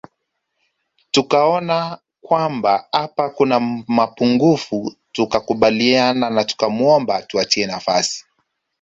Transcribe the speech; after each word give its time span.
Tukaona 1.11 1.97
kwamba 2.21 2.87
hapa 2.91 3.29
kuna 3.29 3.59
mapungufu 3.87 4.95
tukakubaliana 5.11 6.29
na 6.29 6.43
tukamwomba 6.43 7.15
atuachie 7.15 7.65
nafasi 7.67 8.25